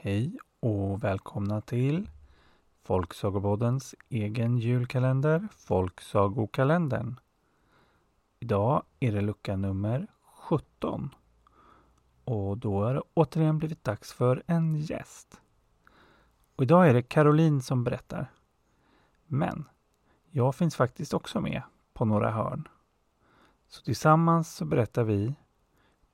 Hej 0.00 0.38
och 0.60 1.04
välkomna 1.04 1.60
till 1.60 2.10
Folksagopoddens 2.82 3.94
egen 4.08 4.58
julkalender 4.58 5.48
Folksagokalendern. 5.56 7.20
Idag 8.40 8.82
är 9.00 9.12
det 9.12 9.20
lucka 9.20 9.56
nummer 9.56 10.06
17. 10.22 11.14
Och 12.24 12.58
då 12.58 12.84
har 12.84 12.94
det 12.94 13.02
återigen 13.14 13.58
blivit 13.58 13.84
dags 13.84 14.12
för 14.12 14.42
en 14.46 14.76
gäst. 14.76 15.40
Och 16.56 16.62
idag 16.62 16.88
är 16.88 16.94
det 16.94 17.02
Caroline 17.02 17.62
som 17.62 17.84
berättar. 17.84 18.32
Men 19.26 19.68
jag 20.30 20.54
finns 20.54 20.76
faktiskt 20.76 21.14
också 21.14 21.40
med 21.40 21.62
på 21.94 22.04
några 22.04 22.30
hörn. 22.30 22.68
Så 23.68 23.82
tillsammans 23.82 24.54
så 24.54 24.64
berättar 24.64 25.04
vi 25.04 25.34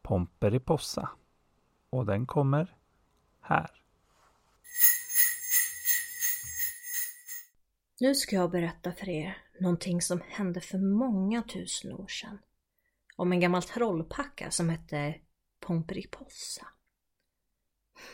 Pomperipossa. 0.02 1.08
Och 1.90 2.06
den 2.06 2.26
kommer 2.26 2.74
här. 3.44 3.70
Nu 8.00 8.14
ska 8.14 8.36
jag 8.36 8.50
berätta 8.50 8.92
för 8.92 9.08
er 9.08 9.38
någonting 9.60 10.02
som 10.02 10.22
hände 10.28 10.60
för 10.60 10.78
många 10.78 11.42
tusen 11.42 11.92
år 11.92 12.06
sedan. 12.06 12.38
Om 13.16 13.32
en 13.32 13.40
gammal 13.40 13.62
trollpacka 13.62 14.50
som 14.50 14.68
hette 14.68 15.14
Pomperipossa. 15.60 16.66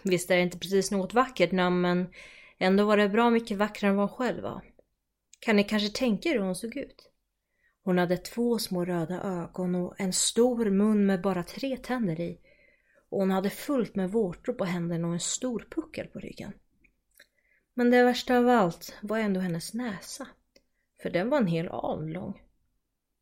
Visst 0.03 0.31
är 0.31 0.37
det 0.37 0.43
inte 0.43 0.59
precis 0.59 0.91
något 0.91 1.15
vackert 1.15 1.53
namn 1.53 1.81
men 1.81 2.13
ändå 2.59 2.85
var 2.85 2.97
det 2.97 3.09
bra 3.09 3.31
mycket 3.31 3.59
vackrare 3.59 3.91
än 3.91 3.97
vad 3.97 4.09
hon 4.09 4.17
själv 4.17 4.43
var. 4.43 4.65
Kan 5.41 5.57
ni 5.57 5.65
kanske 5.65 5.99
tänka 5.99 6.29
er 6.29 6.33
hur 6.33 6.41
hon 6.41 6.57
såg 6.57 6.77
ut? 6.77 7.11
Hon 7.83 7.99
hade 7.99 8.17
två 8.17 8.59
små 8.59 8.85
röda 8.85 9.21
ögon 9.23 9.75
och 9.75 10.01
en 10.01 10.13
stor 10.13 10.71
mun 10.71 11.07
med 11.07 11.21
bara 11.23 11.43
tre 11.43 11.77
tänder 11.77 12.21
i. 12.21 12.41
Och 13.11 13.19
hon 13.19 13.31
hade 13.31 13.51
fullt 13.51 13.95
med 13.95 14.11
vårtor 14.11 14.53
på 14.53 14.65
händerna 14.65 15.07
och 15.07 15.13
en 15.13 15.21
stor 15.21 15.67
puckel 15.71 16.07
på 16.07 16.19
ryggen. 16.19 16.53
Men 17.75 17.91
det 17.91 18.05
värsta 18.05 18.39
av 18.39 18.49
allt 18.49 18.97
var 19.03 19.19
ändå 19.19 19.41
hennes 19.41 19.75
näsa. 19.75 20.29
För 21.03 21.11
den 21.11 21.31
var 21.31 21.39
en 21.39 21.47
hel 21.47 21.69
aln 21.69 22.13
lång. 22.13 22.43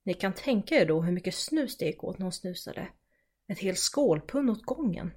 Ni 0.04 0.14
kan 0.14 0.32
tänka 0.32 0.74
er 0.74 0.86
då 0.86 1.02
hur 1.02 1.12
mycket 1.12 1.34
snus 1.34 1.76
det 1.76 1.84
gick 1.84 2.04
åt 2.04 2.18
när 2.18 2.24
hon 2.24 2.32
snusade. 2.32 2.88
Ett 3.48 3.58
helt 3.58 3.78
skålpund 3.78 4.50
åt 4.50 4.62
gången. 4.62 5.10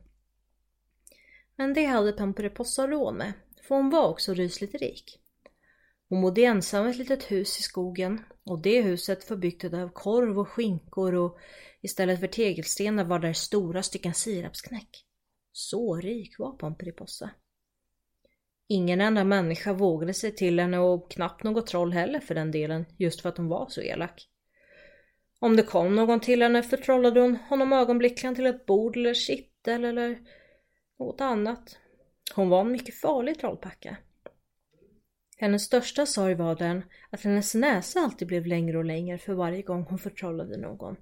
Men 1.56 1.74
det 1.74 1.86
hade 1.86 2.12
Pamperipossa 2.12 2.88
råd 2.88 3.16
med, 3.16 3.34
för 3.68 3.76
hon 3.76 3.90
var 3.90 4.10
också 4.10 4.34
rysligt 4.34 4.76
rik. 4.76 5.20
Hon 6.12 6.22
bodde 6.22 6.42
ensam 6.42 6.88
i 6.88 6.90
ett 6.90 6.98
litet 6.98 7.32
hus 7.32 7.60
i 7.60 7.64
skogen 7.64 8.22
och 8.44 8.62
det 8.62 8.82
huset 8.82 9.30
var 9.30 9.38
byggt 9.38 9.74
av 9.74 9.90
korv 9.90 10.40
och 10.40 10.50
skinkor 10.50 11.16
och 11.16 11.38
istället 11.82 12.20
för 12.20 12.28
tegelstenar 12.28 13.04
var 13.04 13.20
där 13.20 13.34
stora 13.34 13.84
stycken 13.84 14.14
sirapsknäck. 14.14 15.06
Så 15.52 15.96
rik 15.96 16.40
var 16.40 16.52
Pomperipossa. 16.52 17.30
Ingen 18.68 19.02
enda 19.02 19.24
människa 19.24 19.74
vågade 19.74 20.14
sig 20.14 20.36
till 20.36 20.60
henne 20.60 20.80
och 20.80 21.12
knappt 21.12 21.44
något 21.44 21.68
troll 21.68 21.94
heller 21.94 22.20
för 22.20 22.36
den 22.36 22.52
delen, 22.52 22.86
just 22.98 23.22
för 23.22 23.30
att 23.30 23.38
hon 23.38 23.48
var 23.48 23.68
så 23.70 23.82
elak. 23.82 24.30
Om 25.40 25.56
det 25.56 25.64
kom 25.64 25.96
någon 25.96 26.20
till 26.20 26.42
henne 26.42 26.64
förtrollade 26.64 27.20
hon 27.20 27.36
honom 27.36 27.74
ögonblickligen 27.74 28.36
till 28.36 28.46
ett 28.46 28.66
bord 28.66 28.98
eller 28.98 29.14
kittel 29.14 29.86
eller 29.86 30.20
något 31.00 31.22
annat. 31.22 31.78
Hon 32.36 32.50
var 32.50 32.62
en 32.62 32.72
mycket 32.72 32.96
farlig 32.96 33.40
trollpacka. 33.40 33.98
Hennes 35.42 35.64
största 35.64 36.06
sorg 36.06 36.36
var 36.36 36.56
den 36.56 36.84
att 37.10 37.22
hennes 37.22 37.56
näsa 37.56 38.00
alltid 38.00 38.28
blev 38.28 38.46
längre 38.46 38.78
och 38.78 38.86
längre 38.86 39.18
för 39.18 39.34
varje 39.34 39.62
gång 39.62 39.84
hon 39.84 40.00
förtrollade 40.00 40.58
någon. 40.58 40.96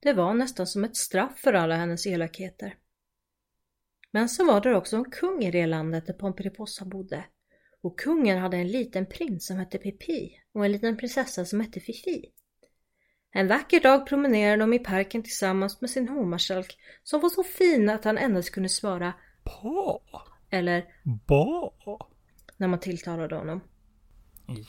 Det 0.00 0.12
var 0.12 0.34
nästan 0.34 0.66
som 0.66 0.84
ett 0.84 0.96
straff 0.96 1.38
för 1.38 1.52
alla 1.52 1.76
hennes 1.76 2.06
elakheter. 2.06 2.76
Men 4.10 4.28
så 4.28 4.44
var 4.44 4.60
det 4.60 4.76
också 4.76 4.96
en 4.96 5.10
kung 5.10 5.42
i 5.42 5.50
det 5.50 5.66
landet 5.66 6.06
där 6.06 6.14
Pomperipossa 6.14 6.84
bodde. 6.84 7.24
Och 7.82 7.98
kungen 7.98 8.38
hade 8.38 8.56
en 8.56 8.68
liten 8.68 9.06
prins 9.06 9.46
som 9.46 9.56
hette 9.56 9.78
Pipi 9.78 10.30
och 10.52 10.64
en 10.64 10.72
liten 10.72 10.96
prinsessa 10.96 11.44
som 11.44 11.60
hette 11.60 11.80
Fifi. 11.80 12.32
En 13.32 13.48
vacker 13.48 13.80
dag 13.80 14.06
promenerade 14.06 14.62
de 14.62 14.72
i 14.72 14.78
parken 14.78 15.22
tillsammans 15.22 15.80
med 15.80 15.90
sin 15.90 16.08
hovmarskalk 16.08 16.78
som 17.02 17.20
var 17.20 17.28
så 17.28 17.42
fin 17.42 17.90
att 17.90 18.04
han 18.04 18.18
endast 18.18 18.50
kunde 18.50 18.68
svara 18.68 19.12
Pa! 19.44 20.02
eller 20.50 20.84
Ba! 21.26 21.72
När 22.62 22.68
man 22.68 22.80
tilltalade 22.80 23.36
honom, 23.36 23.60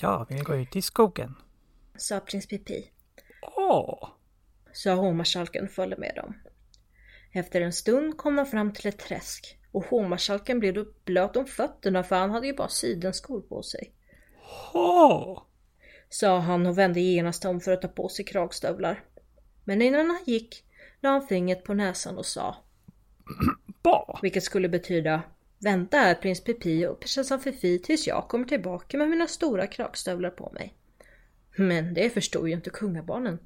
Jag 0.02 0.26
vill 0.30 0.44
gå 0.44 0.56
ut 0.56 0.76
i 0.76 0.82
skogen. 0.82 1.36
sa 1.98 2.20
prins 2.20 2.48
Pipi. 2.48 2.92
Åh! 3.42 4.10
sa 4.74 4.94
hovmarskalken 4.96 5.66
och 5.66 5.72
följde 5.72 5.98
med 5.98 6.16
dem. 6.16 6.34
Efter 7.32 7.62
en 7.62 7.74
stund 7.74 8.18
kom 8.18 8.36
de 8.36 8.46
fram 8.46 8.74
till 8.74 8.88
ett 8.88 9.00
träsk 9.00 9.58
och 9.72 9.86
hovmarskalken 9.86 10.60
blev 10.60 10.74
då 10.74 10.86
blöt 11.06 11.36
om 11.36 11.46
fötterna 11.46 12.04
för 12.04 12.16
han 12.16 12.32
hade 12.32 12.48
ju 12.48 12.54
bara 12.54 12.68
sidenskor 12.68 13.42
på 13.42 13.64
sig. 13.64 13.94
Ha! 14.72 15.48
Sa 16.10 16.40
han 16.40 16.66
och 16.66 16.78
vände 16.78 17.00
genast 17.00 17.46
om 17.46 17.60
för 17.62 17.72
att 17.72 17.82
ta 17.82 17.88
på 17.88 18.10
sig 18.10 18.26
kragstövlar. 18.26 19.04
Men 19.64 19.82
innan 19.82 20.10
han 20.10 20.24
gick 20.26 20.64
la 21.02 21.10
han 21.10 21.28
fingret 21.28 21.64
på 21.64 21.74
näsan 21.74 22.18
och 22.18 22.26
sa, 22.26 22.56
Ba! 23.84 24.20
vilket 24.22 24.44
skulle 24.44 24.70
betyda 24.70 25.22
Vänta 25.64 25.98
här 25.98 26.16
prins 26.16 26.44
Pipi 26.44 26.86
och 26.86 27.00
prinsessan 27.00 27.40
Fifi 27.40 27.80
tills 27.80 28.08
jag 28.08 28.28
kommer 28.28 28.46
tillbaka 28.46 28.98
med 28.98 29.10
mina 29.10 29.28
stora 29.28 29.68
kragstövlar 29.68 30.30
på 30.30 30.52
mig. 30.54 30.74
Men 31.58 31.94
det 31.94 32.10
förstod 32.10 32.48
ju 32.48 32.54
inte 32.54 32.70
kungabarnen, 32.70 33.40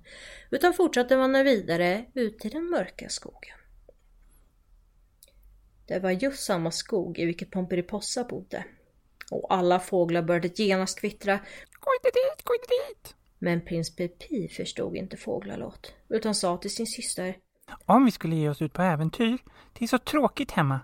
utan 0.52 0.74
fortsatte 0.74 1.16
vandra 1.16 1.44
vidare 1.44 2.06
ut 2.14 2.46
i 2.46 2.50
den 2.50 2.70
mörka 2.70 3.10
skogen. 3.10 3.58
Det 5.88 6.00
var 6.00 6.12
just 6.12 6.44
samma 6.44 6.72
skog 6.72 7.20
i 7.20 7.26
vilket 7.26 7.52
Pomperipossa 7.52 8.24
bodde. 8.24 8.66
Och 9.32 9.54
alla 9.54 9.80
fåglar 9.80 10.22
började 10.22 10.64
genast 10.64 11.00
kvittra 11.00 11.40
Gå 11.80 11.92
inte 12.00 12.10
dit, 12.10 12.44
gå 12.44 12.54
inte 12.54 12.68
dit! 12.68 13.16
Men 13.40 13.66
prins 13.66 13.96
Pipi 13.96 14.48
förstod 14.48 14.96
inte 14.96 15.18
fåglalåt, 15.18 15.94
utan 16.10 16.36
sa 16.36 16.58
till 16.58 16.76
sin 16.76 16.88
syster 16.88 17.38
Om 17.86 18.06
vi 18.06 18.12
skulle 18.12 18.36
ge 18.36 18.50
oss 18.50 18.62
ut 18.62 18.74
på 18.74 18.82
äventyr. 18.82 19.38
Det 19.74 19.86
är 19.86 19.88
så 19.88 19.98
tråkigt 19.98 20.52
hemma. 20.52 20.80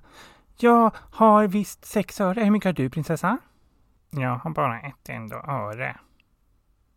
Jag 0.58 0.96
har 0.96 1.47
visst 1.47 1.86
sex 1.86 2.22
öre. 2.22 2.44
Hur 2.44 2.52
mycket 2.52 2.66
har 2.66 2.74
du, 2.74 2.90
prinsessa? 2.90 3.38
Jag 4.09 4.38
har 4.38 4.52
bara 4.52 4.81
ett 4.81 5.09
enda 5.09 5.36
öre. 5.36 6.00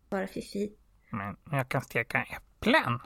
bara 0.09 0.27
Fifi. 0.27 0.71
Men 1.11 1.37
jag 1.51 1.69
kan 1.69 1.81
steka 1.81 2.23
äpplen. 2.23 2.99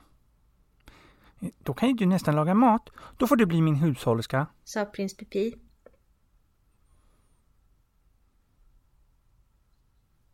Då 1.64 1.74
kan 1.74 1.90
ju 1.90 1.96
du 1.96 2.06
nästan 2.06 2.36
laga 2.36 2.54
mat. 2.54 2.90
Då 3.18 3.28
får 3.28 3.36
du 3.36 3.46
bli 3.46 3.62
min 3.62 3.76
hushållerska. 3.76 4.48
sa 4.64 4.86
prins 4.86 5.18
Pipi. 5.18 5.56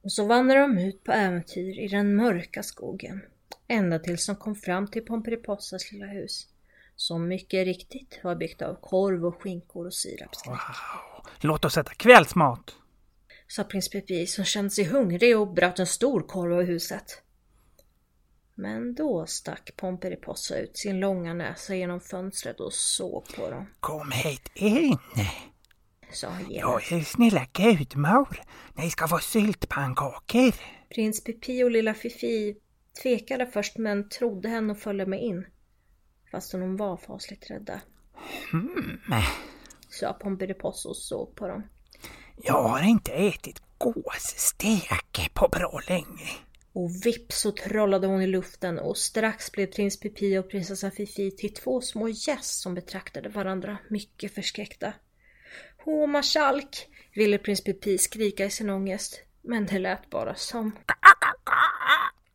Och 0.01 0.11
så 0.11 0.27
vandrade 0.27 0.61
de 0.61 0.77
ut 0.77 1.03
på 1.03 1.11
äventyr 1.11 1.79
i 1.79 1.87
den 1.87 2.15
mörka 2.15 2.63
skogen. 2.63 3.21
Ända 3.67 3.99
tills 3.99 4.27
de 4.27 4.35
kom 4.35 4.55
fram 4.55 4.87
till 4.87 5.05
Pomperipossas 5.05 5.91
lilla 5.91 6.05
hus. 6.05 6.47
Som 6.99 7.27
mycket 7.27 7.65
riktigt 7.65 8.19
var 8.23 8.35
byggt 8.35 8.61
av 8.61 8.75
korv 8.81 9.25
och 9.25 9.41
skinkor 9.41 9.85
och 9.85 9.93
sirapsknäck. 9.93 10.55
Wow. 10.55 11.31
Låt 11.41 11.65
oss 11.65 11.77
äta 11.77 11.93
kvällsmat. 11.93 12.75
Sa 13.47 13.63
prins 13.63 13.89
Pipi 13.89 14.27
som 14.27 14.45
kände 14.45 14.69
sig 14.69 14.85
hungrig 14.85 15.37
och 15.37 15.53
bröt 15.53 15.79
en 15.79 15.87
stor 15.87 16.21
korv 16.21 16.53
av 16.53 16.63
huset. 16.63 17.21
Men 18.55 18.95
då 18.95 19.25
stack 19.25 19.75
Pomperipossa 19.75 20.57
ut 20.57 20.77
sin 20.77 20.99
långa 20.99 21.33
näsa 21.33 21.75
genom 21.75 21.99
fönstret 21.99 22.59
och 22.59 22.73
såg 22.73 23.35
på 23.35 23.49
dem. 23.49 23.67
Kom 23.79 24.11
hit 24.11 24.51
in. 24.55 24.97
Sa 26.11 26.27
han 26.27 26.45
Jag 26.49 26.91
är 26.91 27.01
snälla 27.01 27.45
gudmor. 27.53 28.41
Ni 28.73 28.89
ska 28.89 29.07
få 29.07 29.17
syltpannkakor. 29.17 30.53
Prins 30.89 31.23
Pipi 31.23 31.63
och 31.63 31.71
lilla 31.71 31.93
Fifi 31.93 32.55
tvekade 33.03 33.45
först 33.45 33.77
men 33.77 34.09
trodde 34.09 34.49
henne 34.49 34.71
och 34.71 34.79
följde 34.79 35.05
med 35.05 35.23
in. 35.23 35.45
Fastän 36.31 36.59
de 36.59 36.77
var 36.77 36.97
fasligt 36.97 37.49
rädda. 37.49 37.81
Hmm. 38.51 38.99
Sa 39.89 40.13
Pomperipossa 40.13 40.89
och 40.89 40.97
såg 40.97 41.35
på 41.35 41.47
dem. 41.47 41.63
Jag 42.43 42.63
har 42.63 42.83
inte 42.83 43.11
ätit 43.11 43.61
gåsstek 43.77 45.31
på 45.33 45.47
bra 45.47 45.81
länge. 45.87 46.29
Och 46.73 46.89
vips 47.05 47.39
så 47.41 47.51
trollade 47.51 48.07
hon 48.07 48.21
i 48.21 48.27
luften 48.27 48.79
och 48.79 48.97
strax 48.97 49.51
blev 49.51 49.67
prins 49.67 49.99
Pipi 49.99 50.37
och 50.37 50.49
prinsessa 50.49 50.91
Fifi 50.91 51.31
till 51.31 51.53
två 51.53 51.81
små 51.81 52.09
gäss 52.09 52.61
som 52.61 52.75
betraktade 52.75 53.29
varandra 53.29 53.77
mycket 53.89 54.35
förskräckta. 54.35 54.93
Åh 55.85 56.07
marskalk! 56.07 56.87
ville 57.13 57.37
prins 57.37 57.63
Pipi 57.63 57.97
skrika 57.97 58.45
i 58.45 58.49
sin 58.49 58.69
ångest. 58.69 59.21
Men 59.41 59.65
det 59.65 59.79
lät 59.79 60.09
bara 60.09 60.35
som... 60.35 60.71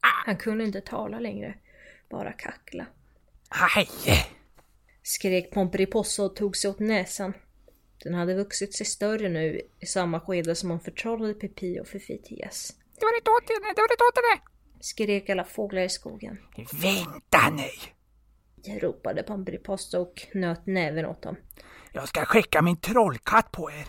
Han 0.00 0.36
kunde 0.36 0.64
inte 0.64 0.80
tala 0.80 1.18
längre. 1.18 1.54
Bara 2.10 2.32
kackla. 2.32 2.86
Aj! 3.52 3.88
Skrek 5.02 5.50
Pomperipossa 5.50 6.22
och 6.22 6.36
tog 6.36 6.56
sig 6.56 6.70
åt 6.70 6.78
näsan. 6.78 7.32
Den 8.02 8.14
hade 8.14 8.34
vuxit 8.34 8.74
sig 8.74 8.86
större 8.86 9.28
nu 9.28 9.60
i 9.80 9.86
samma 9.86 10.20
skede 10.20 10.54
som 10.54 10.70
hon 10.70 10.80
förtrollade 10.80 11.34
Pipi 11.34 11.80
och 11.80 11.88
Fifi 11.88 12.18
till 12.18 12.38
gäss. 12.38 12.76
Det 12.98 13.04
var 13.04 13.16
inte 13.16 13.30
åt 13.30 13.48
henne, 13.48 13.72
det 13.74 13.80
var 13.80 13.92
inte 13.92 14.04
åt 14.04 14.16
henne. 14.16 14.42
Skrek 14.80 15.30
alla 15.30 15.44
fåglar 15.44 15.82
i 15.82 15.88
skogen. 15.88 16.38
Vänta 16.72 17.50
nu. 17.50 18.78
ropade 18.80 19.22
Pomperipossa 19.22 20.00
och 20.00 20.16
knöt 20.16 20.66
näven 20.66 21.06
åt 21.06 21.22
dem. 21.22 21.36
Jag 21.92 22.08
ska 22.08 22.24
skicka 22.24 22.62
min 22.62 22.76
trollkatt 22.76 23.52
på 23.52 23.70
er. 23.70 23.86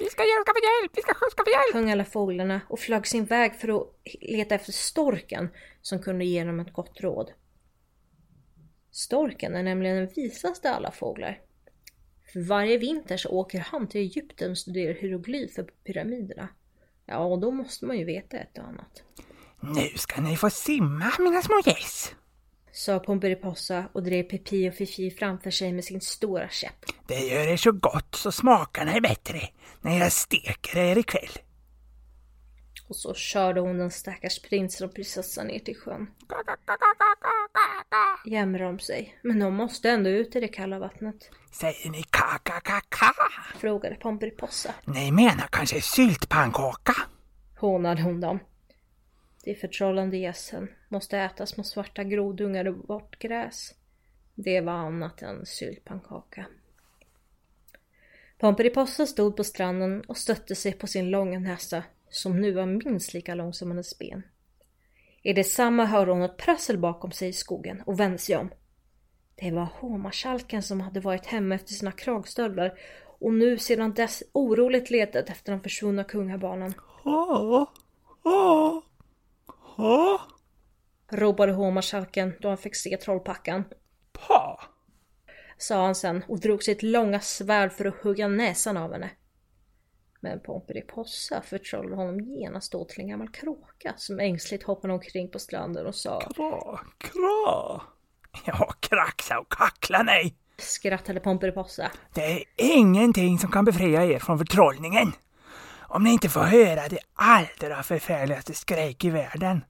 Vi 0.00 0.04
ska 0.10 0.22
skaffa 0.22 0.58
hjälp, 0.58 0.92
vi 0.94 1.02
ska 1.02 1.14
skaffa 1.14 1.50
hjälp! 1.50 1.72
Sjöng 1.72 1.90
alla 1.90 2.04
fåglarna 2.04 2.60
och 2.68 2.80
flög 2.80 3.06
sin 3.06 3.24
väg 3.24 3.54
för 3.54 3.80
att 3.80 3.86
leta 4.20 4.54
efter 4.54 4.72
storken 4.72 5.48
som 5.82 6.02
kunde 6.02 6.24
ge 6.24 6.44
dem 6.44 6.60
ett 6.60 6.72
gott 6.72 7.00
råd. 7.00 7.32
Storken 8.98 9.56
är 9.56 9.62
nämligen 9.62 9.96
den 9.96 10.08
visaste 10.16 10.70
av 10.70 10.76
alla 10.76 10.90
fåglar. 10.90 11.40
För 12.32 12.40
varje 12.40 12.78
vinter 12.78 13.16
så 13.16 13.28
åker 13.28 13.58
han 13.58 13.88
till 13.88 14.00
Egypten 14.00 14.50
och 14.50 14.58
studerar 14.58 14.94
hieroglyfer 14.94 15.62
på 15.62 15.72
pyramiderna. 15.84 16.48
Ja, 17.06 17.18
och 17.18 17.38
då 17.38 17.50
måste 17.50 17.86
man 17.86 17.98
ju 17.98 18.04
veta 18.04 18.36
ett 18.36 18.58
och 18.58 18.64
annat. 18.64 19.02
Nu 19.60 19.98
ska 19.98 20.20
ni 20.20 20.36
få 20.36 20.50
simma 20.50 21.12
mina 21.18 21.42
små 21.42 21.60
gäss! 21.66 22.14
Sa 22.72 22.98
Pomperipossa 22.98 23.88
och 23.92 24.02
drev 24.02 24.22
Pepi 24.22 24.70
och 24.70 24.74
Fifi 24.74 25.10
framför 25.10 25.50
sig 25.50 25.72
med 25.72 25.84
sin 25.84 26.00
stora 26.00 26.48
käpp. 26.48 26.84
Det 27.06 27.20
gör 27.20 27.52
er 27.52 27.56
så 27.56 27.72
gott 27.72 28.14
så 28.14 28.32
smakarna 28.32 28.92
är 28.92 29.00
bättre 29.00 29.40
när 29.80 29.98
jag 29.98 30.12
steker 30.12 30.78
er 30.78 30.98
ikväll. 30.98 31.47
Och 32.88 32.96
så 32.96 33.14
körde 33.14 33.60
hon 33.60 33.78
den 33.78 33.90
stackars 33.90 34.42
prinsen 34.42 34.88
och 34.88 34.94
prinsessan 34.94 35.46
ner 35.46 35.58
till 35.58 35.76
sjön. 35.76 36.10
Jämrade 38.26 38.64
de 38.64 38.78
sig, 38.78 39.18
men 39.22 39.38
de 39.38 39.54
måste 39.54 39.90
ändå 39.90 40.10
ut 40.10 40.36
i 40.36 40.40
det 40.40 40.48
kalla 40.48 40.78
vattnet. 40.78 41.30
Säger 41.52 41.90
ni 41.90 42.02
ka-ka-ka-ka? 42.02 43.14
Frågade 43.58 43.94
Pomperipossa. 43.94 44.74
Ni 44.84 45.12
menar 45.12 45.48
kanske 45.52 45.80
syltpannkaka? 45.80 46.94
Hånade 47.56 48.02
hon 48.02 48.20
dem. 48.20 48.38
De 49.44 49.54
förtrollande 49.54 50.16
gässen 50.16 50.68
måste 50.88 51.18
äta 51.18 51.46
små 51.46 51.64
svarta 51.64 52.04
grodungar 52.04 52.68
och 52.68 52.88
vårt 52.88 53.18
gräs. 53.18 53.74
Det 54.34 54.60
var 54.60 54.72
annat 54.72 55.22
än 55.22 55.46
syltpannkaka. 55.46 56.46
Pomperipossa 58.38 59.06
stod 59.06 59.36
på 59.36 59.44
stranden 59.44 60.00
och 60.00 60.16
stötte 60.16 60.54
sig 60.54 60.72
på 60.72 60.86
sin 60.86 61.10
långa 61.10 61.38
näsa 61.38 61.82
som 62.10 62.40
nu 62.40 62.52
var 62.52 62.66
minst 62.66 63.14
lika 63.14 63.34
lång 63.34 63.52
som 63.52 63.70
hennes 63.70 63.98
ben. 63.98 64.22
I 65.22 65.32
detsamma 65.32 65.84
hörde 65.84 66.12
hon 66.12 66.22
ett 66.22 66.36
prassel 66.36 66.78
bakom 66.78 67.12
sig 67.12 67.28
i 67.28 67.32
skogen 67.32 67.82
och 67.86 68.00
vände 68.00 68.18
sig 68.18 68.36
om. 68.36 68.50
Det 69.34 69.50
var 69.50 69.68
hovmarskalken 69.80 70.62
som 70.62 70.80
hade 70.80 71.00
varit 71.00 71.26
hemma 71.26 71.54
efter 71.54 71.72
sina 71.74 71.92
kragstövlar 71.92 72.78
och 73.20 73.34
nu 73.34 73.58
sedan 73.58 73.94
dess 73.94 74.22
oroligt 74.32 74.90
letat 74.90 75.30
efter 75.30 75.52
de 75.52 75.60
försvunna 75.60 76.04
kungabarnen. 76.04 76.74
Åh, 77.04 77.66
åh, 78.22 78.82
åh. 79.76 80.20
Ropade 81.10 81.52
hovmarskalken 81.52 82.34
då 82.40 82.48
han 82.48 82.58
fick 82.58 82.76
se 82.76 82.96
trollpackan. 82.96 83.64
Pa! 84.12 84.60
Sa 85.58 85.84
han 85.84 85.94
sen 85.94 86.24
och 86.28 86.40
drog 86.40 86.62
sitt 86.62 86.82
långa 86.82 87.20
svärd 87.20 87.72
för 87.72 87.84
att 87.84 88.02
hugga 88.02 88.28
näsan 88.28 88.76
av 88.76 88.92
henne. 88.92 89.10
Men 90.20 90.40
Pomperipossa 90.40 91.42
förtrollade 91.42 91.96
honom 91.96 92.20
genast 92.20 92.72
då 92.72 92.84
till 92.84 93.00
en 93.00 93.08
gammal 93.08 93.28
kråka 93.28 93.94
som 93.96 94.20
ängsligt 94.20 94.64
hoppade 94.64 94.94
omkring 94.94 95.30
på 95.30 95.38
stranden 95.38 95.86
och 95.86 95.94
sa 95.94 96.20
Kra, 96.20 96.80
kra. 96.98 97.82
Ja, 98.44 98.74
kraxa 98.80 99.38
och 99.38 99.52
kackla 99.52 100.02
nej. 100.02 100.34
Skrattade 100.58 101.20
Pomperipossa. 101.20 101.90
Det 102.14 102.32
är 102.32 102.44
ingenting 102.56 103.38
som 103.38 103.50
kan 103.50 103.64
befria 103.64 104.04
er 104.04 104.18
från 104.18 104.38
förtrollningen. 104.38 105.12
Om 105.80 106.04
ni 106.04 106.12
inte 106.12 106.28
får 106.28 106.40
höra 106.40 106.88
det 106.88 106.98
allra 107.14 107.82
förfärligaste 107.82 108.54
skräck 108.54 109.04
i 109.04 109.10
världen. 109.10 109.64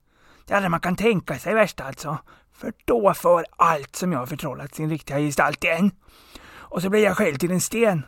Det 0.46 0.54
allra 0.54 0.68
man 0.68 0.80
kan 0.80 0.96
tänka 0.96 1.38
sig 1.38 1.54
värst 1.54 1.80
alltså. 1.80 2.18
För 2.52 2.72
då 2.84 3.14
får 3.14 3.44
allt 3.56 3.96
som 3.96 4.12
jag 4.12 4.18
har 4.18 4.26
förtrollat 4.26 4.74
sin 4.74 4.90
riktiga 4.90 5.18
gestalt 5.18 5.64
igen. 5.64 5.90
Och 6.50 6.82
så 6.82 6.90
blir 6.90 7.04
jag 7.04 7.16
själv 7.16 7.36
till 7.36 7.50
en 7.50 7.60
sten. 7.60 8.02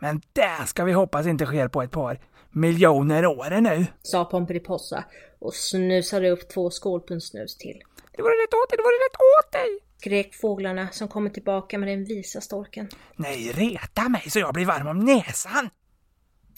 Men 0.00 0.20
det 0.32 0.66
ska 0.66 0.84
vi 0.84 0.92
hoppas 0.92 1.26
inte 1.26 1.46
sker 1.46 1.68
på 1.68 1.82
ett 1.82 1.90
par 1.90 2.20
miljoner 2.50 3.26
år 3.26 3.60
nu. 3.60 3.86
Sa 4.02 4.24
Pomperipossa 4.24 5.04
och 5.38 5.54
snusade 5.54 6.30
upp 6.30 6.48
två 6.48 6.70
skålpund 6.70 7.22
snus 7.22 7.56
till. 7.56 7.82
Det 8.16 8.22
vore 8.22 8.32
rätt 8.32 8.54
åt 8.54 8.70
dig, 8.70 8.76
det 8.76 8.82
vore 8.82 8.94
rätt 8.94 9.16
åt 9.38 9.52
dig! 9.52 9.78
Skrek 9.98 10.34
fåglarna 10.34 10.88
som 10.90 11.08
kommer 11.08 11.30
tillbaka 11.30 11.78
med 11.78 11.88
den 11.88 12.04
visa 12.04 12.40
storken. 12.40 12.88
Nej, 13.16 13.52
reta 13.52 14.08
mig 14.08 14.30
så 14.30 14.38
jag 14.38 14.54
blir 14.54 14.66
varm 14.66 14.86
om 14.86 14.98
näsan! 14.98 15.70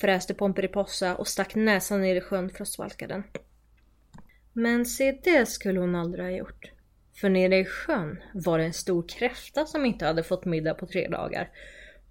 Fräste 0.00 0.34
Pomperipossa 0.34 1.16
och 1.16 1.28
stack 1.28 1.54
näsan 1.54 2.00
ner 2.00 2.16
i 2.16 2.20
sjön 2.20 2.50
för 2.50 2.62
att 2.62 2.68
svalka 2.68 3.06
den. 3.06 3.22
Men 4.52 4.86
se 4.86 5.18
det 5.24 5.46
skulle 5.46 5.80
hon 5.80 5.94
aldrig 5.94 6.24
ha 6.24 6.30
gjort. 6.30 6.70
För 7.20 7.28
nere 7.28 7.58
i 7.58 7.64
sjön 7.64 8.22
var 8.34 8.58
det 8.58 8.64
en 8.64 8.72
stor 8.72 9.08
kräfta 9.08 9.66
som 9.66 9.84
inte 9.84 10.06
hade 10.06 10.22
fått 10.22 10.44
middag 10.44 10.74
på 10.74 10.86
tre 10.86 11.08
dagar. 11.08 11.50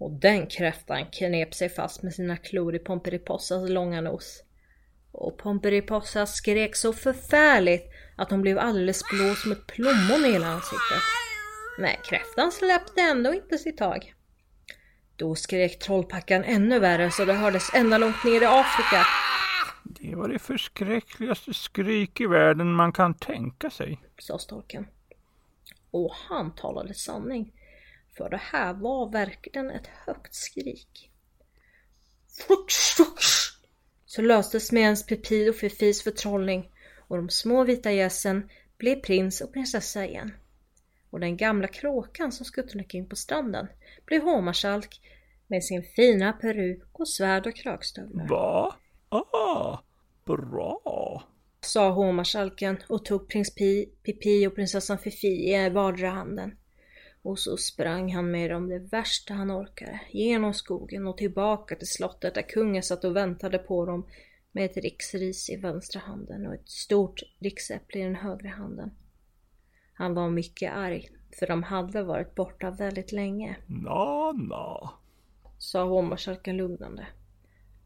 Och 0.02 0.10
den 0.10 0.46
kräftan 0.46 1.06
knep 1.06 1.54
sig 1.54 1.68
fast 1.68 2.02
med 2.02 2.14
sina 2.14 2.36
klor 2.36 2.74
i 2.74 2.78
Pomperipossas 2.78 3.70
långa 3.70 4.00
nos. 4.00 4.42
Och 5.12 5.38
Pomperipossa 5.38 6.26
skrek 6.26 6.76
så 6.76 6.92
förfärligt 6.92 7.90
att 8.16 8.30
hon 8.30 8.42
blev 8.42 8.58
alldeles 8.58 9.02
blå 9.10 9.34
som 9.34 9.52
ett 9.52 9.66
plommon 9.66 10.24
i 10.24 10.32
hela 10.32 10.46
ansiktet. 10.46 11.02
Men 11.78 11.96
kräftan 12.04 12.52
släppte 12.52 13.00
ändå 13.00 13.34
inte 13.34 13.58
sitt 13.58 13.78
tag. 13.78 14.14
Då 15.16 15.34
skrek 15.34 15.78
trollpackan 15.78 16.44
ännu 16.44 16.78
värre 16.78 17.10
så 17.10 17.24
det 17.24 17.32
hördes 17.32 17.74
ända 17.74 17.98
långt 17.98 18.24
ner 18.24 18.42
i 18.42 18.46
Afrika. 18.46 19.06
Det 19.84 20.14
var 20.14 20.28
det 20.28 20.38
förskräckligaste 20.38 21.54
skrik 21.54 22.20
i 22.20 22.26
världen 22.26 22.74
man 22.74 22.92
kan 22.92 23.14
tänka 23.14 23.70
sig. 23.70 24.00
Sa 24.18 24.38
storken. 24.38 24.86
Och 25.90 26.12
han 26.28 26.54
talade 26.54 26.94
sanning. 26.94 27.52
För 28.16 28.30
det 28.30 28.40
här 28.42 28.74
var 28.74 29.10
verkligen 29.10 29.70
ett 29.70 29.86
högt 29.86 30.34
skrik. 30.34 31.10
Fort, 32.46 32.72
så 34.06 34.22
löstes 34.22 34.72
med 34.72 34.82
ens 34.82 35.06
Pepi 35.06 35.50
och 35.50 35.56
Fifis 35.56 36.02
förtrollning 36.02 36.70
och 37.08 37.16
de 37.16 37.28
små 37.28 37.64
vita 37.64 37.92
gässen 37.92 38.50
blev 38.78 38.96
prins 38.96 39.40
och 39.40 39.52
prinsessa 39.52 40.06
igen. 40.06 40.34
Och 41.10 41.20
den 41.20 41.36
gamla 41.36 41.68
kråkan 41.68 42.32
som 42.32 42.46
skuttade 42.46 42.78
omkring 42.78 43.08
på 43.08 43.16
stranden 43.16 43.66
blev 44.06 44.22
hovmarskalk 44.22 45.00
med 45.46 45.64
sin 45.64 45.82
fina 45.82 46.32
peruk 46.32 46.82
och 46.92 47.08
svärd 47.08 47.46
och 47.46 47.56
kragstövlar. 47.56 48.28
Va? 48.28 48.76
Ah, 49.08 49.78
bra. 50.24 51.22
Sa 51.60 51.90
hovmarskalken 51.90 52.78
och 52.88 53.04
tog 53.04 53.28
prins 53.28 53.54
Pi, 53.54 53.92
Pipi 54.02 54.46
och 54.46 54.54
prinsessan 54.54 54.98
Fifi 54.98 55.54
i 55.54 55.70
vardera 55.70 56.10
handen. 56.10 56.56
Och 57.22 57.38
så 57.38 57.56
sprang 57.56 58.14
han 58.14 58.30
med 58.30 58.50
dem 58.50 58.68
det 58.68 58.78
värsta 58.78 59.34
han 59.34 59.50
orkade, 59.50 60.00
genom 60.10 60.54
skogen 60.54 61.06
och 61.06 61.18
tillbaka 61.18 61.76
till 61.76 61.86
slottet 61.86 62.34
där 62.34 62.42
kungen 62.42 62.82
satt 62.82 63.04
och 63.04 63.16
väntade 63.16 63.58
på 63.58 63.86
dem 63.86 64.06
med 64.52 64.64
ett 64.64 64.76
riksris 64.76 65.50
i 65.50 65.56
vänstra 65.56 66.00
handen 66.00 66.46
och 66.46 66.54
ett 66.54 66.68
stort 66.68 67.20
riksäpple 67.38 68.00
i 68.00 68.04
den 68.04 68.14
högra 68.14 68.48
handen. 68.48 68.90
Han 69.94 70.14
var 70.14 70.30
mycket 70.30 70.72
arg, 70.72 71.08
för 71.38 71.46
de 71.46 71.62
hade 71.62 72.02
varit 72.02 72.34
borta 72.34 72.70
väldigt 72.70 73.12
länge. 73.12 73.56
Na, 73.66 74.32
na. 74.32 74.90
Sa 75.58 75.84
hovmarskalken 75.84 76.56
lugnande. 76.56 77.06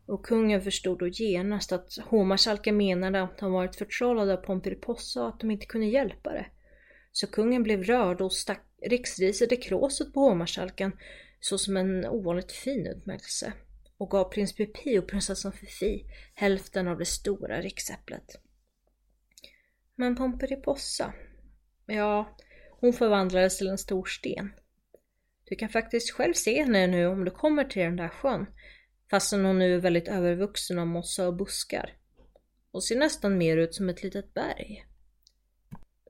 Och 0.07 0.27
kungen 0.27 0.63
förstod 0.63 0.99
då 0.99 1.09
genast 1.09 1.73
att 1.73 1.99
hovmarskalken 2.09 2.77
menade 2.77 3.23
att 3.23 3.39
de 3.39 3.53
varit 3.53 3.77
förtrollade 3.77 4.33
av 4.33 4.37
Pomperipossa 4.37 5.23
och 5.23 5.29
att 5.29 5.41
de 5.41 5.51
inte 5.51 5.67
kunde 5.67 5.87
hjälpa 5.87 6.33
det. 6.33 6.47
Så 7.17 7.27
kungen 7.27 7.63
blev 7.63 7.83
rörd 7.83 8.21
och 8.21 8.33
stack 8.33 8.63
riksriset 8.83 9.53
i 9.53 9.57
kråset 9.57 10.13
på 10.13 10.21
hovmarskalken 10.21 10.93
såsom 11.41 11.77
en 11.77 12.07
ovanligt 12.07 12.53
fin 12.53 12.87
utmärkelse 12.87 13.53
och 13.97 14.11
gav 14.11 14.25
prins 14.25 14.53
Pipi 14.53 14.99
och 14.99 15.09
prinsessan 15.09 15.53
Fifi 15.53 16.05
hälften 16.35 16.89
av 16.89 16.99
det 16.99 17.05
stora 17.05 17.61
riksäpplet. 17.61 18.41
Men 19.95 20.17
Pomperipossa, 20.17 21.13
ja, 21.87 22.37
hon 22.81 22.93
förvandlades 22.93 23.59
till 23.59 23.69
en 23.69 23.79
stor 23.79 24.05
sten. 24.05 24.53
Du 25.45 25.57
kan 25.57 25.69
faktiskt 25.69 26.11
själv 26.11 26.33
se 26.33 26.63
henne 26.63 26.87
nu 26.87 27.07
om 27.07 27.25
du 27.25 27.31
kommer 27.31 27.65
till 27.65 27.83
den 27.83 27.97
där 27.97 28.09
sjön, 28.09 28.47
fastän 29.11 29.45
hon 29.45 29.59
nu 29.59 29.75
är 29.75 29.81
väldigt 29.81 30.09
övervuxen 30.09 30.79
av 30.79 30.87
mossa 30.87 31.27
och 31.29 31.37
buskar 31.37 31.97
och 32.71 32.85
ser 32.85 32.99
nästan 32.99 33.39
mer 33.39 33.57
ut 33.57 33.75
som 33.75 33.89
ett 33.89 34.03
litet 34.03 34.35
berg. 34.35 34.87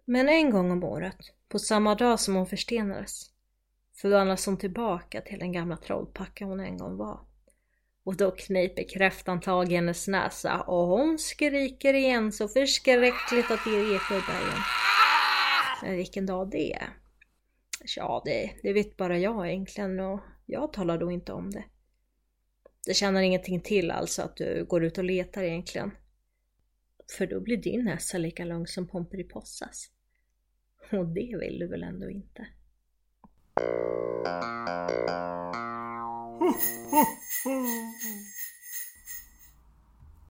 Men 0.09 0.29
en 0.29 0.51
gång 0.51 0.71
om 0.71 0.85
året, 0.85 1.17
på 1.49 1.59
samma 1.59 1.95
dag 1.95 2.21
som 2.21 2.35
hon 2.35 2.47
förstenades, 2.47 3.31
förvandlas 3.95 4.47
hon 4.47 4.59
tillbaka 4.59 5.21
till 5.21 5.39
den 5.39 5.53
gamla 5.53 5.77
trollpacka 5.77 6.45
hon 6.45 6.61
en 6.61 6.79
gång 6.79 6.97
var. 6.97 7.21
Och 8.05 8.17
då 8.17 8.31
kniper 8.31 8.89
kräftan 8.89 9.41
tag 9.41 9.73
i 9.73 9.75
hennes 9.75 10.09
näsa 10.09 10.61
och 10.61 10.87
hon 10.87 11.19
skriker 11.19 11.95
igen 11.95 12.33
så 12.33 12.49
förskräckligt 12.49 13.51
att 13.51 13.65
det 13.65 13.71
ekar 13.71 14.17
i 14.17 14.21
bergen. 14.27 14.63
Men 15.83 15.97
vilken 15.97 16.27
dag 16.27 16.51
det 16.51 16.73
är? 16.73 16.89
Ja, 17.97 18.23
det, 18.25 18.51
det 18.63 18.73
vet 18.73 18.97
bara 18.97 19.19
jag 19.19 19.49
egentligen 19.49 20.01
och 20.01 20.21
jag 20.47 20.73
talar 20.73 20.99
då 20.99 21.11
inte 21.11 21.33
om 21.33 21.51
det. 21.51 21.65
Det 22.87 22.95
tjänar 22.95 23.23
ingenting 23.23 23.61
till 23.61 23.91
alltså 23.91 24.23
att 24.23 24.37
du 24.37 24.65
går 24.65 24.85
ut 24.85 24.99
och 24.99 25.05
letar 25.05 25.43
egentligen. 25.43 25.91
För 27.19 27.27
då 27.27 27.41
blir 27.41 27.57
din 27.57 27.85
näsa 27.85 28.19
lika 28.19 28.45
lång 28.45 28.67
som 28.67 28.89
Pomperipossas. 28.89 29.91
Och 30.91 31.07
det 31.07 31.37
vill 31.41 31.59
du 31.59 31.67
väl 31.67 31.83
ändå 31.83 32.11
inte? 32.11 32.47